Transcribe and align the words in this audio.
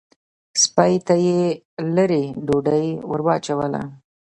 سپۍ 0.61 0.93
ته 1.07 1.15
یې 1.25 1.41
لېرې 1.95 2.23
ډوډۍ 2.45 2.87
ور 3.09 3.21
واچوله. 3.25 3.81